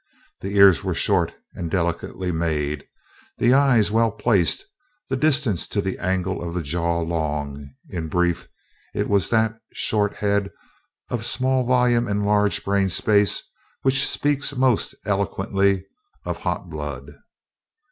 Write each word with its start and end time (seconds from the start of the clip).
The 0.39 0.55
ears 0.57 0.83
were 0.83 0.95
short 0.95 1.35
and 1.53 1.69
delicately 1.69 2.31
made, 2.31 2.85
the 3.37 3.53
eyes 3.53 3.91
well 3.91 4.09
placed, 4.11 4.65
the 5.09 5.15
distance 5.15 5.67
to 5.67 5.79
the 5.79 5.99
angle 5.99 6.41
of 6.43 6.55
the 6.55 6.63
jaw 6.63 7.01
long 7.01 7.69
in 7.87 8.07
brief, 8.07 8.47
it 8.95 9.07
was 9.07 9.29
that 9.29 9.59
short 9.73 10.15
head 10.15 10.49
of 11.09 11.23
small 11.23 11.67
volume 11.67 12.07
and 12.07 12.25
large 12.25 12.65
brain 12.65 12.89
space 12.89 13.43
which 13.83 14.07
speaks 14.07 14.55
most 14.57 14.95
eloquently 15.05 15.85
of 16.25 16.37
hot 16.39 16.67
blood. 16.67 17.13